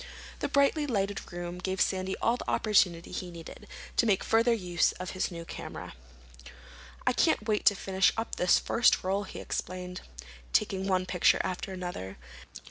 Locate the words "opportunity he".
2.49-3.29